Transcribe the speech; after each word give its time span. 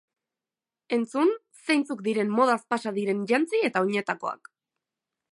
Entzun 0.95 1.33
zeintzuk 1.67 2.01
diren 2.07 2.31
modaz 2.39 2.57
pasa 2.75 2.93
diren 2.95 3.19
jantzi 3.33 3.61
eta 3.69 3.83
oinetakoak. 3.89 4.49